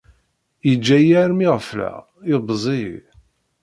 [0.67, 1.95] Yeǧǧa-yi armi ɣefleɣ,
[2.29, 2.97] yebbeẓ-iyi